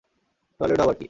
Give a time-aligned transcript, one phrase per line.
[0.59, 0.99] Toledo আবার কী?